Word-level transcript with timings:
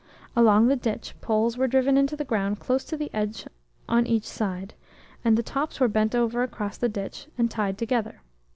Along 0.35 0.65
the 0.65 0.75
ditch, 0.75 1.13
poles 1.21 1.59
were 1.59 1.67
driven 1.67 1.95
into 1.95 2.15
the 2.15 2.25
ground 2.25 2.59
close 2.59 2.83
to 2.85 2.97
the 2.97 3.11
edge 3.13 3.45
on 3.87 4.07
each 4.07 4.25
side, 4.27 4.73
and 5.23 5.37
the 5.37 5.43
tops 5.43 5.79
were 5.79 5.87
bent 5.87 6.15
over 6.15 6.41
across 6.41 6.75
the 6.75 6.89
ditch 6.89 7.27
and 7.37 7.51
tied 7.51 7.77
together. 7.77 8.23